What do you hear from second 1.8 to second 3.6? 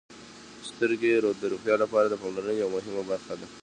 لپاره د پاملرنې یوه مهمه برخه ده.